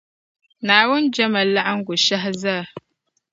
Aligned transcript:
Naawuni 0.65 1.11
jɛma 1.15 1.41
laɣiŋgu 1.53 1.93
shɛhi 2.05 2.31
zaa. 2.41 2.63